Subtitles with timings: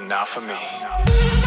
[0.00, 1.39] enough of me.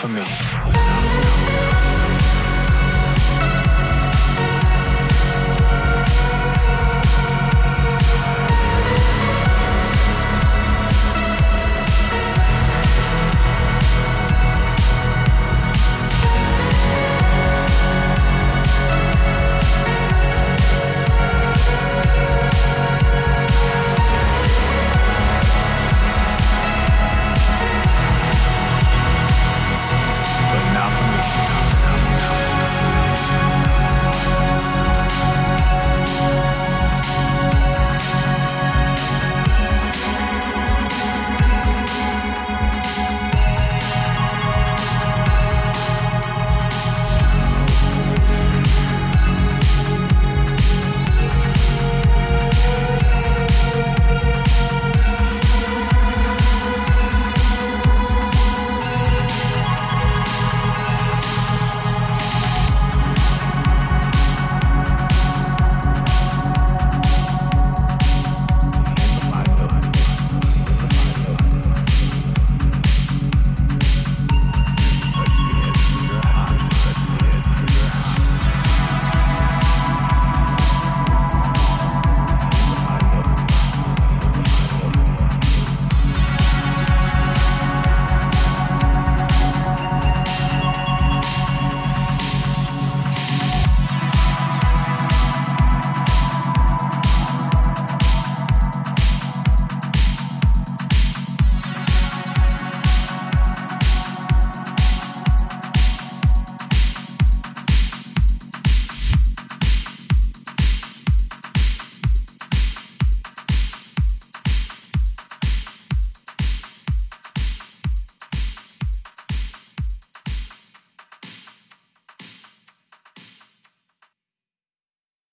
[0.00, 1.29] for me.